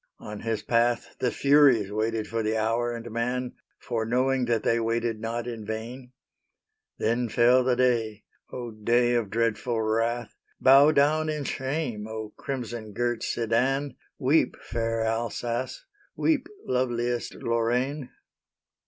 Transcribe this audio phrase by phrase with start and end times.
[0.17, 5.19] On his path The Furies waited for the hour and man, Foreknowing that they waited
[5.19, 6.11] not in vain.
[6.97, 10.33] Then fell the day, O day of dreadful wrath!
[10.59, 13.95] Bow down in shame, O crimson girt Sedan!
[14.17, 15.85] Weep, fair Alsace!
[16.15, 18.09] weep, loveliest Lorraine!